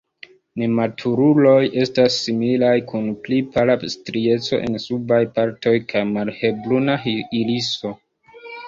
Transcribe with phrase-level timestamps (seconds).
[0.59, 7.99] Nematuruloj estas similaj kun pli pala strieco en subaj partoj kaj malhelbruna iriso.